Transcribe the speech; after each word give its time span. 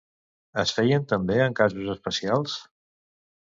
Es 0.61 0.71
feien 0.77 1.05
també 1.11 1.37
en 1.49 1.57
casos 1.61 1.93
especials? 1.95 2.57